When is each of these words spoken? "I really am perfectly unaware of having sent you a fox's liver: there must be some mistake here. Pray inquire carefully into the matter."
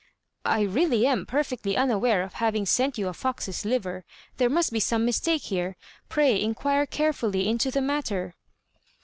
"I 0.47 0.61
really 0.61 1.05
am 1.05 1.27
perfectly 1.27 1.77
unaware 1.77 2.23
of 2.23 2.33
having 2.33 2.65
sent 2.65 2.97
you 2.97 3.07
a 3.07 3.13
fox's 3.13 3.65
liver: 3.65 4.03
there 4.37 4.49
must 4.49 4.73
be 4.73 4.79
some 4.79 5.05
mistake 5.05 5.43
here. 5.43 5.75
Pray 6.09 6.41
inquire 6.41 6.87
carefully 6.87 7.47
into 7.47 7.69
the 7.69 7.81
matter." 7.81 8.33